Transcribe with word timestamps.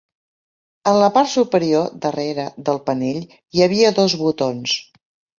En 0.91 0.95
la 1.01 1.09
part 1.17 1.29
superior, 1.33 1.91
"darrere" 2.05 2.45
del 2.69 2.79
panell, 2.87 3.19
hi 3.59 3.63
havia 3.67 3.93
dos 3.99 4.15
botons. 4.23 4.73